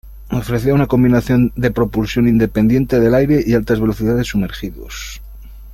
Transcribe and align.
Ofrecía 0.31 0.73
una 0.73 0.87
combinación 0.87 1.53
de 1.55 1.69
propulsión 1.69 2.27
independiente 2.27 2.99
del 2.99 3.13
aire 3.13 3.43
y 3.45 3.53
altas 3.53 3.79
velocidades 3.79 4.25
sumergidos. 4.29 5.21